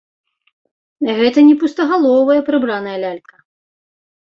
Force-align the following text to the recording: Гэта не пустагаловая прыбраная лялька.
Гэта 1.21 1.39
не 1.49 1.53
пустагаловая 1.61 2.41
прыбраная 2.51 2.97
лялька. 3.07 3.35